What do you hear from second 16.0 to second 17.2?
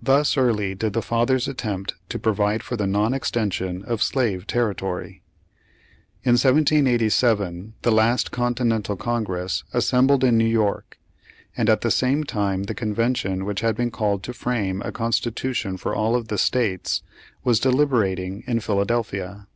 of the states,